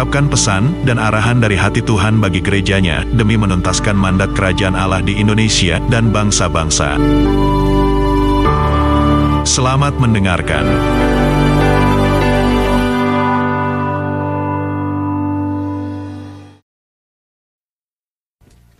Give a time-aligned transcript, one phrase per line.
[0.00, 5.20] mengungkapkan pesan dan arahan dari hati Tuhan bagi gerejanya demi menuntaskan mandat kerajaan Allah di
[5.20, 6.96] Indonesia dan bangsa-bangsa.
[9.44, 10.64] Selamat mendengarkan.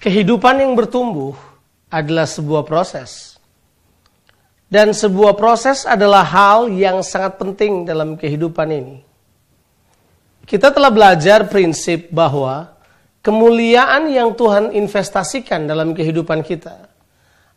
[0.01, 1.37] Kehidupan yang bertumbuh
[1.93, 3.37] adalah sebuah proses.
[4.73, 9.10] Dan sebuah proses adalah hal yang sangat penting dalam kehidupan ini.
[10.51, 12.75] Kita telah belajar prinsip bahwa
[13.23, 16.91] kemuliaan yang Tuhan investasikan dalam kehidupan kita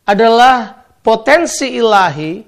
[0.06, 2.38] adalah potensi ilahi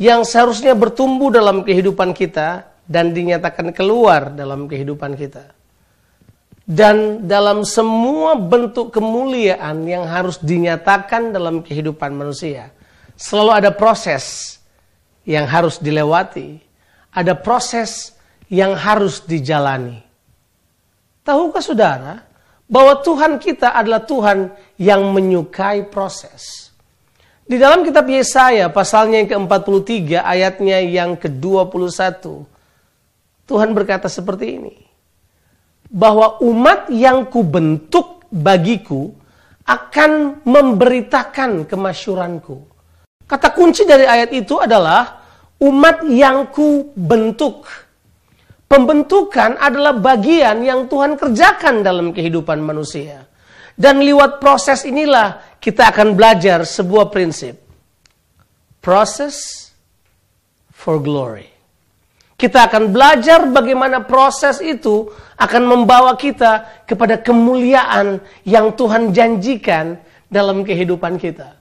[0.00, 5.52] yang seharusnya bertumbuh dalam kehidupan kita dan dinyatakan keluar dalam kehidupan kita.
[6.64, 12.72] Dan dalam semua bentuk kemuliaan yang harus dinyatakan dalam kehidupan manusia,
[13.20, 14.56] selalu ada proses
[15.28, 16.56] yang harus dilewati,
[17.12, 18.16] ada proses
[18.50, 20.02] yang harus dijalani.
[21.22, 22.14] Tahukah saudara
[22.66, 26.74] bahwa Tuhan kita adalah Tuhan yang menyukai proses?
[27.46, 32.46] Di dalam kitab Yesaya pasalnya yang ke-43 ayatnya yang ke-21
[33.50, 34.76] Tuhan berkata seperti ini
[35.90, 39.10] bahwa umat yang kubentuk bagiku
[39.66, 42.62] akan memberitakan kemasyuranku.
[43.26, 45.18] Kata kunci dari ayat itu adalah
[45.58, 47.66] umat yang kubentuk.
[48.70, 53.26] Pembentukan adalah bagian yang Tuhan kerjakan dalam kehidupan manusia.
[53.74, 57.58] Dan lewat proses inilah kita akan belajar sebuah prinsip.
[58.78, 59.66] Process
[60.70, 61.50] for glory.
[62.38, 69.98] Kita akan belajar bagaimana proses itu akan membawa kita kepada kemuliaan yang Tuhan janjikan
[70.30, 71.58] dalam kehidupan kita.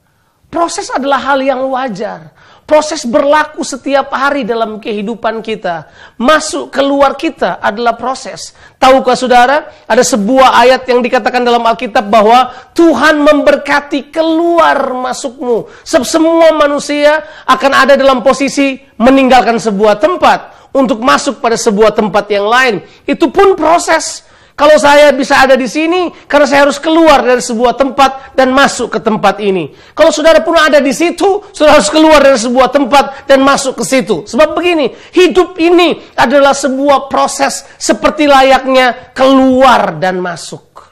[0.54, 2.38] Proses adalah hal yang wajar.
[2.70, 5.90] Proses berlaku setiap hari dalam kehidupan kita.
[6.22, 8.54] Masuk keluar kita adalah proses.
[8.78, 15.66] Tahukah saudara, ada sebuah ayat yang dikatakan dalam Alkitab bahwa Tuhan memberkati keluar masukmu.
[15.82, 22.46] Semua manusia akan ada dalam posisi meninggalkan sebuah tempat untuk masuk pada sebuah tempat yang
[22.46, 22.86] lain.
[23.10, 24.30] Itu pun proses.
[24.60, 28.92] Kalau saya bisa ada di sini, karena saya harus keluar dari sebuah tempat dan masuk
[28.92, 29.72] ke tempat ini.
[29.96, 33.88] Kalau saudara pun ada di situ, saudara harus keluar dari sebuah tempat dan masuk ke
[33.88, 34.28] situ.
[34.28, 40.92] Sebab begini, hidup ini adalah sebuah proses seperti layaknya keluar dan masuk.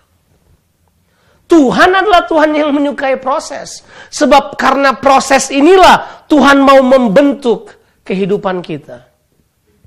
[1.51, 3.83] Tuhan adalah Tuhan yang menyukai proses.
[4.15, 7.75] Sebab karena proses inilah Tuhan mau membentuk
[8.07, 9.07] kehidupan kita.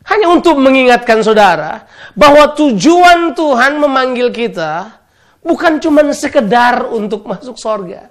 [0.09, 1.85] Hanya untuk mengingatkan saudara
[2.17, 4.97] bahwa tujuan Tuhan memanggil kita
[5.45, 8.09] bukan cuma sekedar untuk masuk sorga.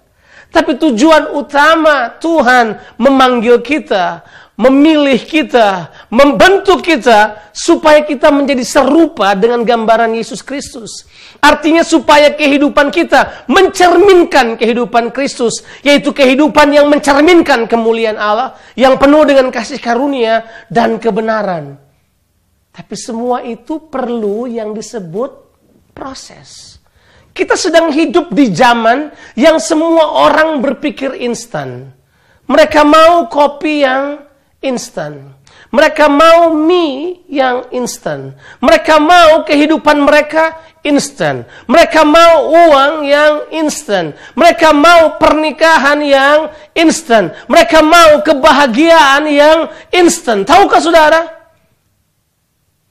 [0.50, 4.26] Tapi tujuan utama Tuhan memanggil kita,
[4.60, 11.08] memilih kita, membentuk kita supaya kita menjadi serupa dengan gambaran Yesus Kristus.
[11.40, 19.24] Artinya supaya kehidupan kita mencerminkan kehidupan Kristus, yaitu kehidupan yang mencerminkan kemuliaan Allah, yang penuh
[19.24, 21.80] dengan kasih karunia dan kebenaran.
[22.76, 25.31] Tapi semua itu perlu yang disebut
[25.96, 26.69] proses.
[27.40, 31.88] Kita sedang hidup di zaman yang semua orang berpikir instan.
[32.52, 34.28] Mereka mau kopi yang
[34.60, 35.40] instan.
[35.72, 38.36] Mereka mau mie yang instan.
[38.60, 41.48] Mereka mau kehidupan mereka instan.
[41.64, 44.20] Mereka mau uang yang instan.
[44.36, 47.32] Mereka mau pernikahan yang instan.
[47.48, 50.44] Mereka mau kebahagiaan yang instan.
[50.44, 51.24] Tahukah saudara?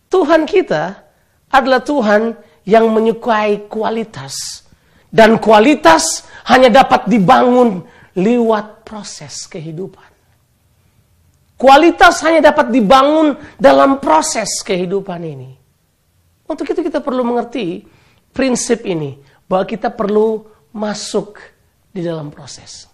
[0.08, 1.04] Tuhan kita
[1.52, 4.68] adalah Tuhan yang menyukai kualitas.
[5.08, 7.80] Dan kualitas hanya dapat dibangun
[8.12, 10.04] lewat proses kehidupan.
[11.56, 15.50] Kualitas hanya dapat dibangun dalam proses kehidupan ini.
[16.44, 17.88] Untuk itu kita perlu mengerti
[18.36, 19.16] prinsip ini.
[19.48, 20.44] Bahwa kita perlu
[20.76, 21.40] masuk
[21.88, 22.84] di dalam proses.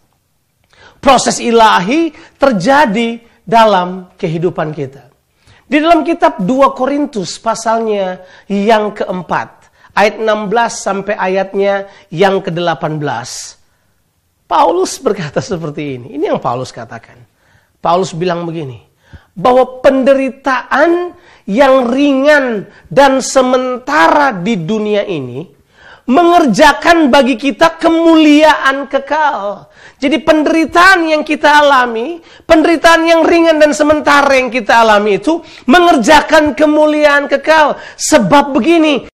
[1.02, 5.10] Proses ilahi terjadi dalam kehidupan kita.
[5.64, 9.63] Di dalam kitab 2 Korintus pasalnya yang keempat.
[9.94, 12.98] Ayat 16 sampai ayatnya yang ke-18.
[14.50, 16.18] Paulus berkata seperti ini.
[16.18, 17.16] Ini yang Paulus katakan.
[17.78, 18.82] Paulus bilang begini.
[19.38, 21.14] Bahwa penderitaan
[21.46, 25.54] yang ringan dan sementara di dunia ini
[26.04, 29.72] mengerjakan bagi kita kemuliaan kekal.
[29.96, 36.52] Jadi penderitaan yang kita alami, penderitaan yang ringan dan sementara yang kita alami itu mengerjakan
[36.52, 37.80] kemuliaan kekal.
[37.96, 39.08] Sebab begini,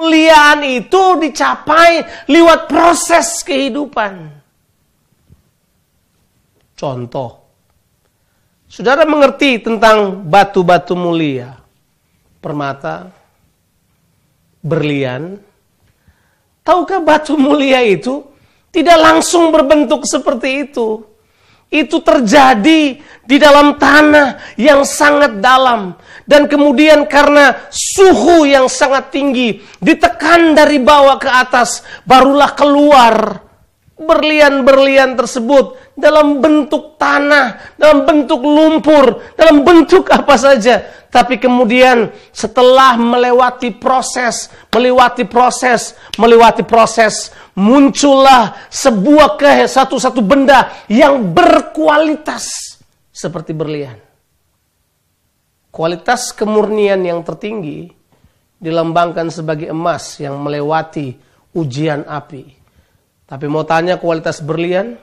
[0.00, 4.32] kemuliaan itu dicapai lewat proses kehidupan.
[6.72, 7.44] Contoh,
[8.64, 11.60] saudara mengerti tentang batu-batu mulia,
[12.40, 13.12] permata,
[14.64, 15.36] berlian.
[16.64, 18.24] Tahukah batu mulia itu
[18.72, 21.04] tidak langsung berbentuk seperti itu.
[21.70, 25.94] Itu terjadi di dalam tanah yang sangat dalam.
[26.26, 33.46] Dan kemudian karena suhu yang sangat tinggi, ditekan dari bawah ke atas, barulah keluar
[34.00, 40.80] berlian-berlian tersebut dalam bentuk tanah, dalam bentuk lumpur, dalam bentuk apa saja.
[41.10, 51.34] Tapi kemudian setelah melewati proses, melewati proses, melewati proses, muncullah sebuah ke satu-satu benda yang
[51.34, 52.78] berkualitas
[53.10, 53.98] seperti berlian.
[55.70, 57.90] Kualitas kemurnian yang tertinggi
[58.60, 61.18] dilambangkan sebagai emas yang melewati
[61.58, 62.44] ujian api.
[63.26, 64.98] Tapi mau tanya kualitas berlian,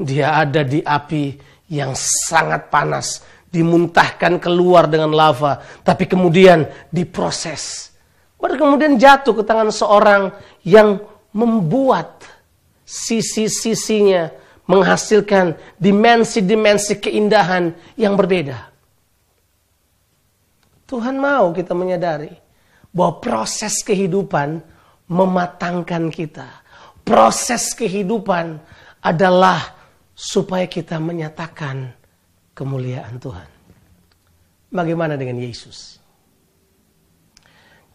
[0.00, 1.36] dia ada di api
[1.68, 3.20] yang sangat panas,
[3.52, 7.92] dimuntahkan keluar dengan lava, tapi kemudian diproses.
[8.40, 10.32] Baru kemudian jatuh ke tangan seorang
[10.64, 10.98] yang
[11.30, 12.24] membuat
[12.88, 14.32] sisi-sisinya
[14.64, 18.70] menghasilkan dimensi-dimensi keindahan yang berbeda.
[20.90, 22.34] Tuhan mau kita menyadari
[22.90, 24.58] bahwa proses kehidupan
[25.06, 26.46] mematangkan kita.
[27.06, 28.58] Proses kehidupan
[29.02, 29.79] adalah
[30.20, 31.96] supaya kita menyatakan
[32.52, 33.48] kemuliaan Tuhan.
[34.68, 35.96] Bagaimana dengan Yesus?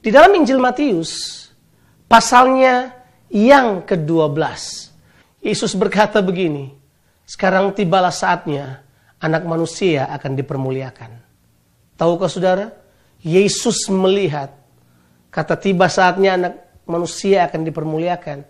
[0.01, 1.45] Di dalam Injil Matius,
[2.09, 2.97] pasalnya
[3.29, 4.41] yang ke-12.
[5.45, 6.73] Yesus berkata begini,
[7.29, 8.81] sekarang tibalah saatnya
[9.21, 11.11] anak manusia akan dipermuliakan.
[11.93, 12.73] Tahukah saudara?
[13.21, 14.53] Yesus melihat
[15.29, 16.53] kata tiba saatnya anak
[16.89, 18.45] manusia akan dipermuliakan.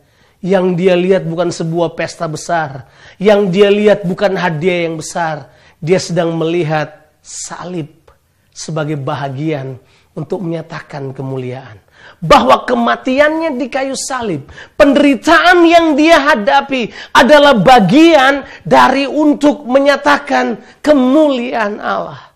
[0.46, 2.86] Yang dia lihat bukan sebuah pesta besar.
[3.18, 5.50] Yang dia lihat bukan hadiah yang besar.
[5.82, 8.14] Dia sedang melihat salib
[8.54, 9.82] sebagai bahagian
[10.14, 11.82] untuk menyatakan kemuliaan
[12.22, 14.48] bahwa kematiannya di kayu salib,
[14.78, 22.35] penderitaan yang dia hadapi adalah bagian dari untuk menyatakan kemuliaan Allah.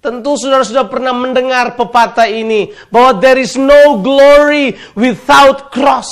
[0.00, 6.08] Tentu saudara sudah pernah mendengar pepatah ini bahwa there is no glory without cross.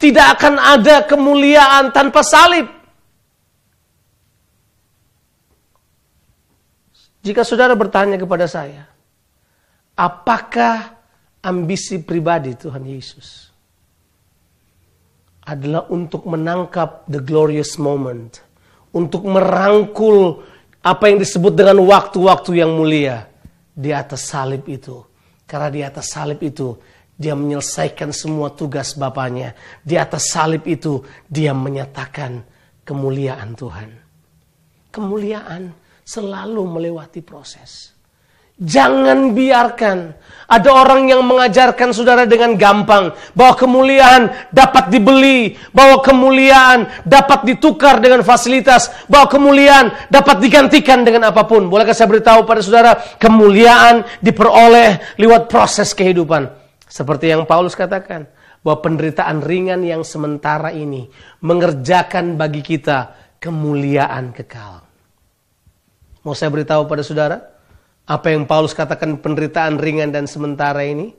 [0.00, 2.64] Tidak akan ada kemuliaan tanpa salib.
[7.20, 8.88] Jika saudara bertanya kepada saya,
[9.92, 10.96] apakah
[11.44, 13.52] ambisi pribadi Tuhan Yesus
[15.44, 18.40] adalah untuk menangkap the glorious moment,
[18.96, 20.40] untuk merangkul
[20.86, 23.26] apa yang disebut dengan waktu-waktu yang mulia
[23.74, 25.02] di atas salib itu.
[25.42, 26.78] Karena di atas salib itu
[27.18, 29.58] dia menyelesaikan semua tugas Bapaknya.
[29.82, 32.38] Di atas salib itu dia menyatakan
[32.86, 33.90] kemuliaan Tuhan.
[34.94, 35.74] Kemuliaan
[36.06, 37.95] selalu melewati proses.
[38.56, 40.16] Jangan biarkan
[40.46, 47.98] ada orang yang mengajarkan saudara dengan gampang bahwa kemuliaan dapat dibeli, bahwa kemuliaan dapat ditukar
[47.98, 51.66] dengan fasilitas, bahwa kemuliaan dapat digantikan dengan apa pun.
[51.66, 56.48] Bolehkah saya beritahu pada saudara, kemuliaan diperoleh lewat proses kehidupan.
[56.86, 58.30] Seperti yang Paulus katakan,
[58.62, 61.10] bahwa penderitaan ringan yang sementara ini
[61.42, 64.82] mengerjakan bagi kita kemuliaan kekal.
[66.22, 67.55] Mau saya beritahu pada saudara,
[68.06, 71.10] apa yang Paulus katakan penderitaan ringan dan sementara ini?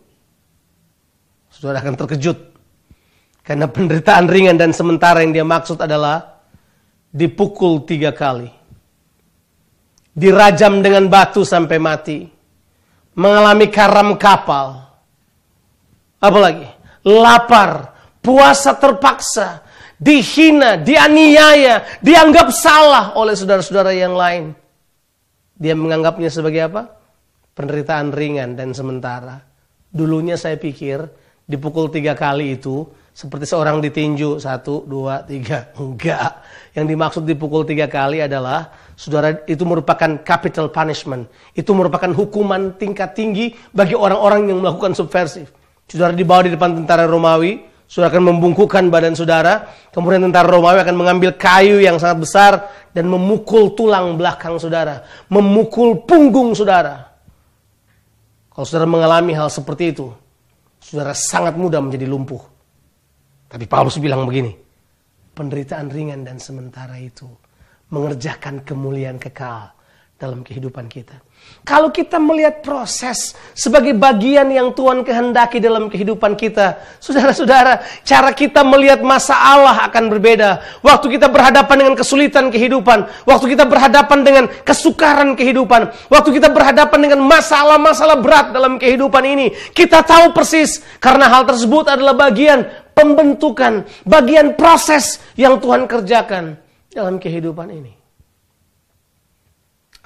[1.51, 2.55] Saudara akan terkejut.
[3.43, 6.39] Karena penderitaan ringan dan sementara yang dia maksud adalah
[7.11, 8.47] dipukul tiga kali.
[10.15, 12.23] Dirajam dengan batu sampai mati.
[13.19, 14.87] Mengalami karam kapal.
[16.23, 16.71] Apalagi?
[17.03, 17.99] Lapar.
[18.23, 19.59] Puasa terpaksa.
[19.99, 24.55] Dihina, dianiaya, dianggap salah oleh saudara-saudara yang lain
[25.57, 26.93] dia menganggapnya sebagai apa?
[27.57, 29.41] Penderitaan ringan dan sementara.
[29.89, 31.01] Dulunya saya pikir
[31.49, 32.85] dipukul tiga kali itu
[33.17, 35.73] seperti seorang ditinju satu, dua, tiga.
[35.81, 36.45] Enggak.
[36.77, 41.25] Yang dimaksud dipukul tiga kali adalah saudara itu merupakan capital punishment.
[41.57, 45.49] Itu merupakan hukuman tingkat tinggi bagi orang-orang yang melakukan subversif.
[45.89, 49.71] Saudara dibawa di depan tentara Romawi, Saudara akan membungkukan badan saudara.
[49.95, 52.51] Kemudian tentara Romawi akan mengambil kayu yang sangat besar
[52.91, 55.07] dan memukul tulang belakang saudara.
[55.31, 57.07] Memukul punggung saudara.
[58.51, 60.11] Kalau saudara mengalami hal seperti itu,
[60.83, 62.43] saudara sangat mudah menjadi lumpuh.
[63.47, 64.51] Tapi Paulus bilang begini,
[65.31, 67.29] penderitaan ringan dan sementara itu
[67.87, 69.76] mengerjakan kemuliaan kekal
[70.17, 71.21] dalam kehidupan kita.
[71.61, 78.65] Kalau kita melihat proses sebagai bagian yang Tuhan kehendaki dalam kehidupan kita, saudara-saudara, cara kita
[78.65, 80.81] melihat masalah akan berbeda.
[80.81, 86.99] Waktu kita berhadapan dengan kesulitan kehidupan, waktu kita berhadapan dengan kesukaran kehidupan, waktu kita berhadapan
[86.99, 92.65] dengan masalah-masalah berat dalam kehidupan ini, kita tahu persis karena hal tersebut adalah bagian
[92.97, 96.57] pembentukan, bagian proses yang Tuhan kerjakan
[96.89, 97.96] dalam kehidupan ini.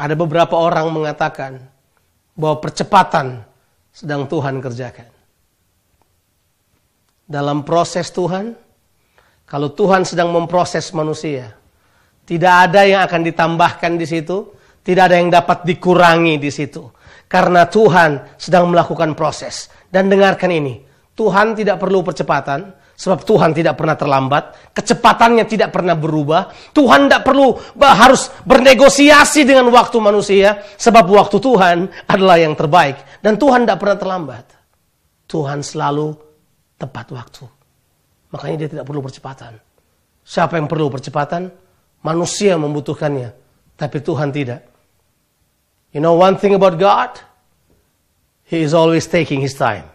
[0.01, 1.61] Ada beberapa orang mengatakan
[2.33, 3.45] bahwa percepatan
[3.93, 5.05] sedang Tuhan kerjakan.
[7.29, 8.57] Dalam proses Tuhan,
[9.45, 11.53] kalau Tuhan sedang memproses manusia,
[12.25, 14.49] tidak ada yang akan ditambahkan di situ,
[14.81, 16.81] tidak ada yang dapat dikurangi di situ.
[17.29, 19.69] Karena Tuhan sedang melakukan proses.
[19.85, 20.81] Dan dengarkan ini,
[21.13, 26.53] Tuhan tidak perlu percepatan, Sebab Tuhan tidak pernah terlambat, kecepatannya tidak pernah berubah.
[26.69, 33.01] Tuhan tidak perlu harus bernegosiasi dengan waktu manusia, sebab waktu Tuhan adalah yang terbaik.
[33.25, 34.45] Dan Tuhan tidak pernah terlambat.
[35.25, 36.13] Tuhan selalu
[36.77, 37.49] tepat waktu.
[38.37, 39.57] Makanya dia tidak perlu percepatan.
[40.21, 41.49] Siapa yang perlu percepatan?
[42.05, 43.33] Manusia membutuhkannya,
[43.81, 44.61] tapi Tuhan tidak.
[45.89, 47.17] You know one thing about God?
[48.45, 49.89] He is always taking his time.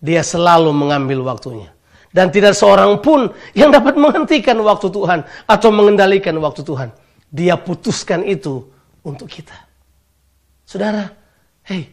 [0.00, 1.68] Dia selalu mengambil waktunya.
[2.12, 6.92] Dan tidak seorang pun yang dapat menghentikan waktu Tuhan atau mengendalikan waktu Tuhan.
[7.32, 8.68] Dia putuskan itu
[9.00, 9.56] untuk kita.
[10.68, 11.08] Saudara,
[11.64, 11.88] hei,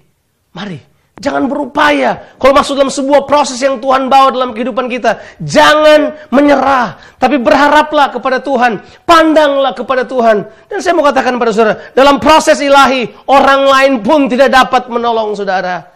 [0.51, 0.89] mari.
[1.19, 2.35] Jangan berupaya.
[2.39, 5.19] Kalau masuk dalam sebuah proses yang Tuhan bawa dalam kehidupan kita.
[5.43, 6.95] Jangan menyerah.
[7.19, 8.79] Tapi berharaplah kepada Tuhan.
[9.03, 10.47] Pandanglah kepada Tuhan.
[10.71, 11.91] Dan saya mau katakan pada saudara.
[11.91, 13.11] Dalam proses ilahi.
[13.27, 15.91] Orang lain pun tidak dapat menolong saudara.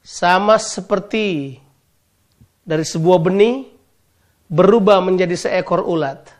[0.00, 1.60] Sama seperti
[2.66, 3.62] dari sebuah benih
[4.50, 6.34] berubah menjadi seekor ulat.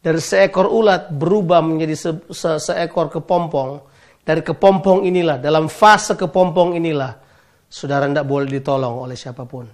[0.00, 3.84] Dari seekor ulat berubah menjadi se se seekor kepompong.
[4.26, 7.14] Dari kepompong inilah, dalam fase kepompong inilah,
[7.70, 9.70] saudara tidak boleh ditolong oleh siapa pun.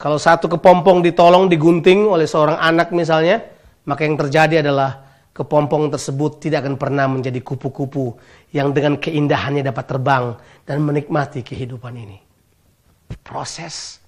[0.00, 3.36] Kalau satu kepompong ditolong, digunting oleh seorang anak misalnya,
[3.84, 5.04] maka yang terjadi adalah
[5.36, 8.16] kepompong tersebut tidak akan pernah menjadi kupu-kupu
[8.56, 10.24] yang dengan keindahannya dapat terbang
[10.64, 12.16] dan menikmati kehidupan ini.
[13.20, 14.00] Proses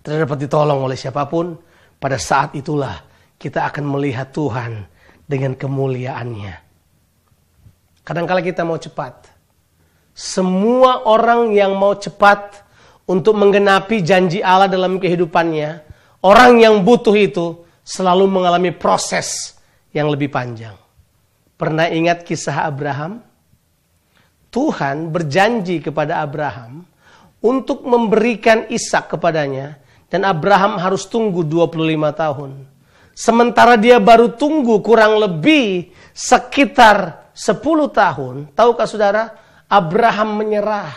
[0.00, 1.56] tidak dapat ditolong oleh siapa pun,
[2.00, 3.04] pada saat itulah
[3.36, 4.84] kita akan melihat Tuhan
[5.28, 6.54] dengan kemuliaannya.
[8.00, 9.28] Kadang-kala kita mau cepat.
[10.16, 12.64] Semua orang yang mau cepat
[13.06, 15.70] untuk menggenapi janji Allah dalam kehidupannya,
[16.24, 19.56] orang yang butuh itu selalu mengalami proses
[19.92, 20.74] yang lebih panjang.
[21.60, 23.20] Pernah ingat kisah Abraham?
[24.50, 26.82] Tuhan berjanji kepada Abraham
[27.38, 29.78] untuk memberikan Ishak kepadanya
[30.10, 31.78] dan Abraham harus tunggu 25
[32.12, 32.50] tahun.
[33.14, 37.62] Sementara dia baru tunggu kurang lebih sekitar 10
[37.94, 38.50] tahun.
[38.52, 39.38] Tahukah saudara?
[39.70, 40.90] Abraham menyerah.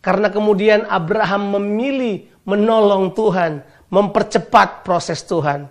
[0.00, 3.60] Karena kemudian Abraham memilih menolong Tuhan.
[3.86, 5.70] Mempercepat proses Tuhan.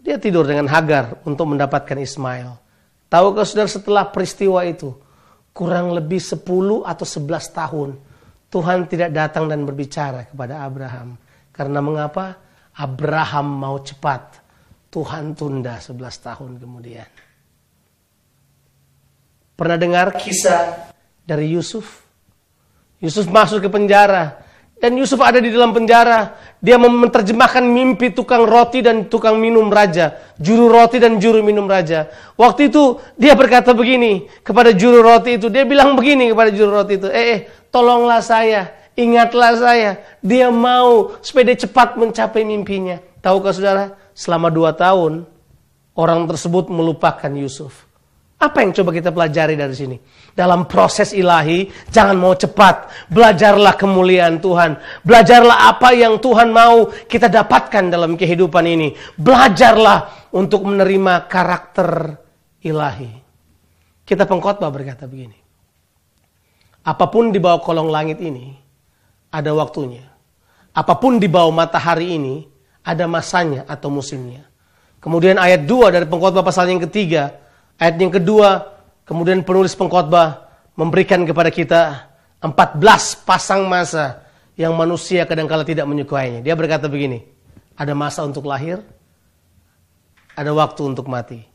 [0.00, 2.52] Dia tidur dengan Hagar untuk mendapatkan Ismail.
[3.08, 4.92] Tahukah saudara setelah peristiwa itu?
[5.56, 6.40] Kurang lebih 10
[6.84, 7.90] atau 11 tahun
[8.50, 11.14] Tuhan tidak datang dan berbicara kepada Abraham.
[11.54, 12.34] Karena mengapa?
[12.74, 14.42] Abraham mau cepat.
[14.90, 17.06] Tuhan tunda 11 tahun kemudian.
[19.54, 20.90] Pernah dengar kisah
[21.22, 22.02] dari Yusuf?
[22.98, 24.49] Yusuf masuk ke penjara.
[24.80, 26.40] Dan Yusuf ada di dalam penjara.
[26.56, 30.16] Dia menerjemahkan mimpi tukang roti dan tukang minum raja.
[30.40, 32.08] Juru roti dan juru minum raja.
[32.40, 35.52] Waktu itu dia berkata begini kepada juru roti itu.
[35.52, 37.12] Dia bilang begini kepada juru roti itu.
[37.12, 39.90] Eh, eh tolonglah saya, ingatlah saya.
[40.24, 43.04] Dia mau dia cepat mencapai mimpinya.
[43.20, 45.28] Tahukah saudara, selama dua tahun
[45.92, 47.89] orang tersebut melupakan Yusuf.
[48.40, 50.00] Apa yang coba kita pelajari dari sini?
[50.32, 52.88] Dalam proses ilahi, jangan mau cepat.
[53.12, 54.80] Belajarlah kemuliaan Tuhan.
[55.04, 58.96] Belajarlah apa yang Tuhan mau kita dapatkan dalam kehidupan ini.
[59.20, 62.16] Belajarlah untuk menerima karakter
[62.64, 63.12] ilahi.
[64.08, 65.36] Kita pengkhotbah berkata begini.
[66.80, 68.56] Apa pun di bawah kolong langit ini,
[69.36, 70.08] ada waktunya.
[70.72, 72.48] Apa pun di bawah matahari ini,
[72.88, 74.48] ada masanya atau musimnya.
[74.96, 77.36] Kemudian ayat 2 dari pengkhotbah pasal yang ketiga,
[77.80, 78.76] ayat yang kedua,
[79.08, 82.12] kemudian penulis pengkhotbah memberikan kepada kita
[82.44, 84.22] 14 pasang masa
[84.54, 86.44] yang manusia kadang-kala tidak menyukainya.
[86.44, 87.24] Dia berkata begini,
[87.74, 88.84] ada masa untuk lahir,
[90.36, 91.48] ada waktu untuk mati.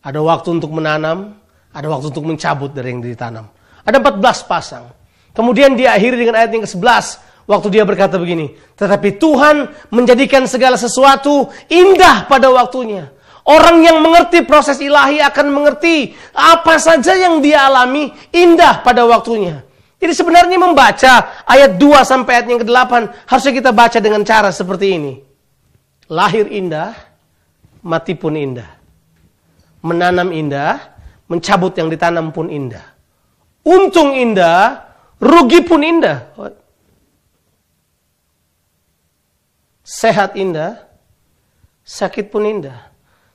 [0.00, 1.36] Ada waktu untuk menanam,
[1.76, 3.52] ada waktu untuk mencabut dari yang ditanam.
[3.84, 4.84] Ada 14 pasang.
[5.36, 7.28] Kemudian diakhiri dengan ayat yang ke-11.
[7.44, 13.10] Waktu dia berkata begini, tetapi Tuhan menjadikan segala sesuatu indah pada waktunya.
[13.44, 19.64] Orang yang mengerti proses ilahi akan mengerti apa saja yang dia alami indah pada waktunya.
[20.00, 22.92] Jadi sebenarnya membaca ayat 2 sampai ayat yang ke-8
[23.28, 25.14] harusnya kita baca dengan cara seperti ini.
[26.08, 26.96] Lahir indah,
[27.84, 28.66] mati pun indah.
[29.84, 30.96] Menanam indah,
[31.28, 32.84] mencabut yang ditanam pun indah.
[33.60, 34.88] Untung indah,
[35.20, 36.32] rugi pun indah.
[39.84, 40.80] Sehat indah,
[41.84, 42.89] sakit pun indah.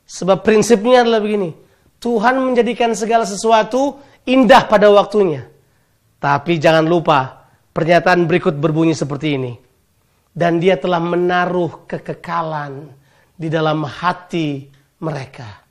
[0.05, 1.51] Sebab prinsipnya adalah begini.
[1.97, 3.97] Tuhan menjadikan segala sesuatu
[4.29, 5.49] indah pada waktunya.
[6.21, 9.53] Tapi jangan lupa, pernyataan berikut berbunyi seperti ini.
[10.29, 12.93] Dan dia telah menaruh kekekalan
[13.33, 14.69] di dalam hati
[15.01, 15.65] mereka.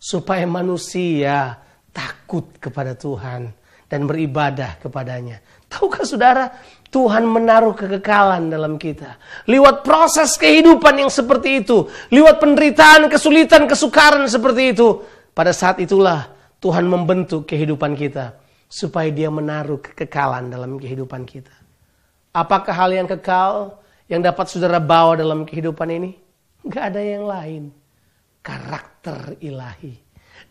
[0.00, 1.58] Supaya manusia
[1.90, 3.50] takut kepada Tuhan
[3.90, 5.42] dan beribadah kepadanya.
[5.66, 6.46] Tahukah saudara,
[6.90, 9.14] Tuhan menaruh kekekalan dalam kita.
[9.46, 11.86] Lewat proses kehidupan yang seperti itu.
[12.10, 14.98] Lewat penderitaan, kesulitan, kesukaran seperti itu.
[15.30, 18.34] Pada saat itulah Tuhan membentuk kehidupan kita.
[18.66, 21.54] Supaya dia menaruh kekekalan dalam kehidupan kita.
[22.34, 23.78] Apakah hal yang kekal
[24.10, 26.10] yang dapat saudara bawa dalam kehidupan ini?
[26.66, 27.62] Gak ada yang lain.
[28.42, 29.94] Karakter ilahi.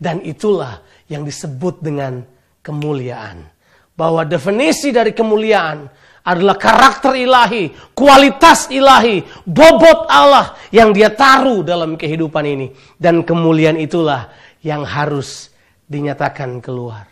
[0.00, 2.24] Dan itulah yang disebut dengan
[2.64, 3.44] kemuliaan.
[3.92, 11.96] Bahwa definisi dari kemuliaan adalah karakter ilahi, kualitas ilahi, bobot Allah yang dia taruh dalam
[11.96, 12.68] kehidupan ini.
[12.96, 14.28] Dan kemuliaan itulah
[14.60, 15.52] yang harus
[15.88, 17.08] dinyatakan keluar.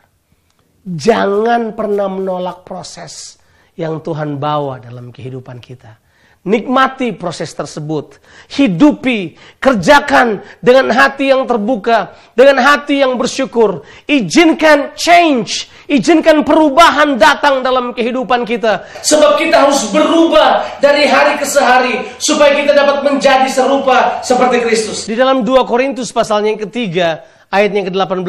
[0.88, 3.36] Jangan pernah menolak proses
[3.76, 6.07] yang Tuhan bawa dalam kehidupan kita.
[6.48, 8.16] Nikmati proses tersebut.
[8.48, 13.84] Hidupi, kerjakan dengan hati yang terbuka, dengan hati yang bersyukur.
[14.08, 18.88] Izinkan change, izinkan perubahan datang dalam kehidupan kita.
[19.04, 25.04] Sebab kita harus berubah dari hari ke sehari supaya kita dapat menjadi serupa seperti Kristus.
[25.04, 28.24] Di dalam 2 Korintus pasalnya yang ketiga, ayat yang ke-18,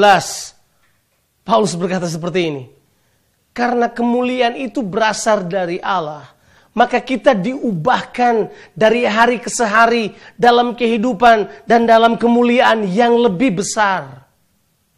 [1.47, 2.63] Paulus berkata seperti ini.
[3.55, 6.38] Karena kemuliaan itu berasal dari Allah
[6.77, 14.27] maka kita diubahkan dari hari ke sehari dalam kehidupan dan dalam kemuliaan yang lebih besar.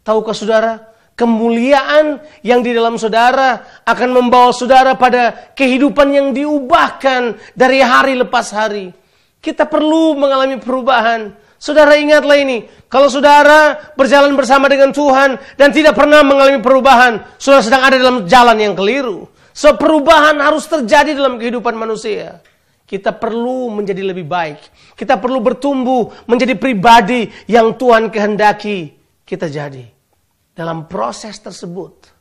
[0.04, 0.72] Tahukah saudara?
[1.12, 8.48] Kemuliaan yang di dalam saudara akan membawa saudara pada kehidupan yang diubahkan dari hari lepas
[8.50, 8.90] hari.
[9.38, 11.36] Kita perlu mengalami perubahan.
[11.62, 17.62] Saudara ingatlah ini, kalau saudara berjalan bersama dengan Tuhan dan tidak pernah mengalami perubahan, saudara
[17.62, 19.30] sedang ada dalam jalan yang keliru.
[19.52, 22.40] So perubahan harus terjadi dalam kehidupan manusia.
[22.88, 24.60] Kita perlu menjadi lebih baik.
[24.96, 28.92] Kita perlu bertumbuh menjadi pribadi yang Tuhan kehendaki
[29.24, 29.88] kita jadi.
[30.52, 32.12] Dalam proses tersebut,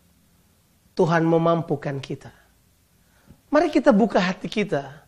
[0.95, 2.31] Tuhan memampukan kita.
[3.51, 5.03] Mari kita buka hati kita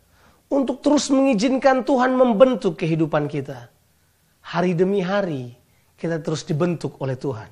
[0.52, 3.72] untuk terus mengizinkan Tuhan membentuk kehidupan kita.
[4.44, 5.56] Hari demi hari
[5.96, 7.48] kita terus dibentuk oleh Tuhan.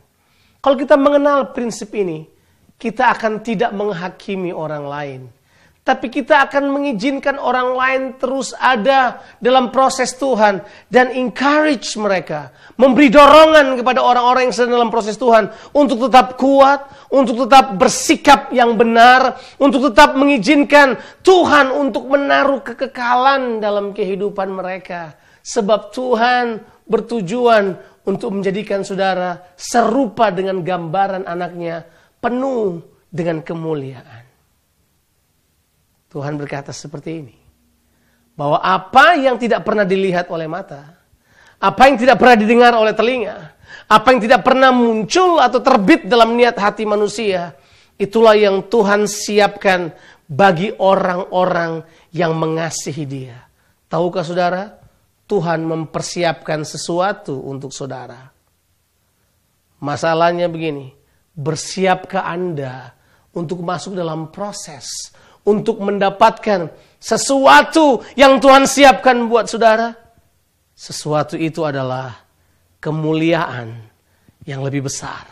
[0.61, 2.29] Kalau kita mengenal prinsip ini,
[2.83, 5.23] kita akan tidak menghakimi orang lain.
[5.83, 13.11] Tapi kita akan mengizinkan orang lain terus ada dalam proses Tuhan dan encourage mereka, memberi
[13.11, 18.79] dorongan kepada orang-orang yang sedang dalam proses Tuhan untuk tetap kuat, untuk tetap bersikap yang
[18.79, 25.19] benar, untuk tetap mengizinkan Tuhan untuk menaruh kekekalan dalam kehidupan mereka.
[25.43, 27.75] Sebab Tuhan bertujuan
[28.07, 32.79] untuk menjadikan saudara serupa dengan gambaran anaknya penuh
[33.11, 34.23] dengan kemuliaan.
[36.09, 37.37] Tuhan berkata seperti ini.
[38.33, 40.97] Bahwa apa yang tidak pernah dilihat oleh mata,
[41.61, 43.53] apa yang tidak pernah didengar oleh telinga,
[43.91, 47.53] apa yang tidak pernah muncul atau terbit dalam niat hati manusia,
[48.01, 49.93] itulah yang Tuhan siapkan
[50.25, 53.37] bagi orang-orang yang mengasihi Dia.
[53.93, 54.81] Tahukah saudara?
[55.29, 58.33] Tuhan mempersiapkan sesuatu untuk saudara.
[59.81, 60.93] Masalahnya begini,
[61.33, 62.93] Bersiapkah Anda
[63.33, 69.91] untuk masuk dalam proses untuk mendapatkan sesuatu yang Tuhan siapkan buat saudara?
[70.73, 72.15] Sesuatu itu adalah
[72.79, 73.75] kemuliaan
[74.47, 75.27] yang lebih besar.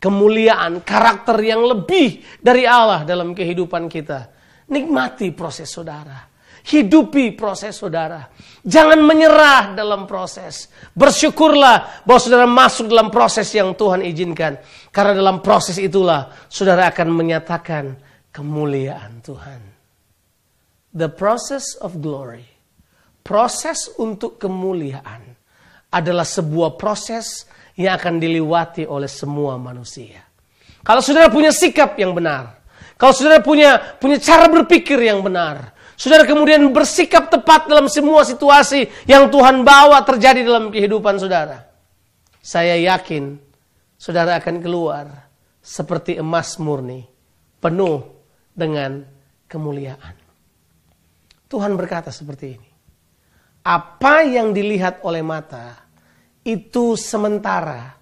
[0.00, 4.32] Kemuliaan karakter yang lebih dari Allah dalam kehidupan kita.
[4.72, 6.29] Nikmati proses saudara.
[6.60, 8.28] Hidupi proses saudara.
[8.60, 10.68] Jangan menyerah dalam proses.
[10.92, 14.60] Bersyukurlah bahwa saudara masuk dalam proses yang Tuhan izinkan.
[14.92, 17.96] Karena dalam proses itulah saudara akan menyatakan
[18.28, 19.60] kemuliaan Tuhan.
[20.92, 22.44] The process of glory.
[23.24, 25.22] Proses untuk kemuliaan
[25.90, 27.46] adalah sebuah proses
[27.78, 30.20] yang akan dilewati oleh semua manusia.
[30.80, 32.60] Kalau saudara punya sikap yang benar,
[32.96, 38.88] kalau saudara punya punya cara berpikir yang benar, Saudara kemudian bersikap tepat dalam semua situasi
[39.04, 41.68] yang Tuhan bawa terjadi dalam kehidupan saudara.
[42.40, 43.36] Saya yakin
[44.00, 45.28] saudara akan keluar
[45.60, 47.04] seperti emas murni,
[47.60, 48.00] penuh
[48.56, 49.04] dengan
[49.44, 50.16] kemuliaan.
[51.52, 52.70] Tuhan berkata seperti ini.
[53.60, 55.84] Apa yang dilihat oleh mata
[56.40, 57.92] itu sementara.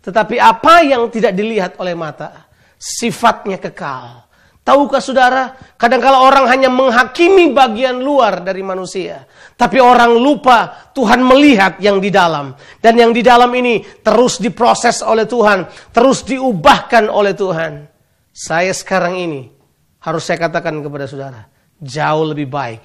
[0.00, 2.48] Tetapi apa yang tidak dilihat oleh mata
[2.80, 4.24] sifatnya kekal.
[4.62, 9.26] Tahukah saudara, kadangkala orang hanya menghakimi bagian luar dari manusia.
[9.58, 12.54] Tapi orang lupa Tuhan melihat yang di dalam.
[12.78, 15.66] Dan yang di dalam ini terus diproses oleh Tuhan.
[15.90, 17.90] Terus diubahkan oleh Tuhan.
[18.30, 19.50] Saya sekarang ini,
[19.98, 21.42] harus saya katakan kepada saudara,
[21.82, 22.82] jauh lebih baik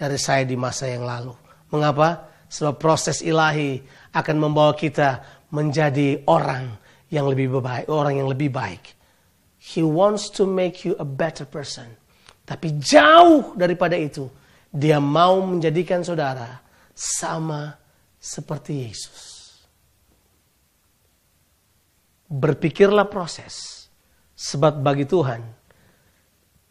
[0.00, 1.36] dari saya di masa yang lalu.
[1.68, 2.32] Mengapa?
[2.48, 3.76] Sebab proses ilahi
[4.16, 5.20] akan membawa kita
[5.52, 6.80] menjadi orang
[7.12, 8.99] yang lebih baik, orang yang lebih baik.
[9.60, 11.92] He wants to make you a better person.
[12.48, 14.26] Tapi jauh daripada itu,
[14.72, 16.64] dia mau menjadikan saudara
[16.96, 17.76] sama
[18.16, 19.20] seperti Yesus.
[22.32, 23.84] Berpikirlah proses.
[24.40, 25.44] Sebab bagi Tuhan,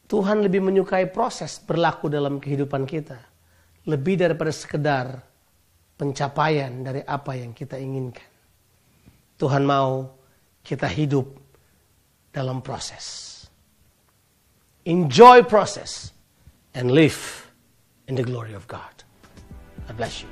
[0.10, 3.22] Tuhan lebih menyukai proses berlaku dalam kehidupan kita.
[3.86, 5.22] Lebih daripada sekedar
[5.94, 8.26] pencapaian dari apa yang kita inginkan.
[9.38, 10.10] Tuhan mau
[10.66, 11.30] kita hidup
[12.34, 13.50] dalam proses.
[14.86, 16.14] Enjoy process
[16.74, 17.52] and live
[18.08, 19.04] in the glory of God.
[19.88, 20.30] I bless you.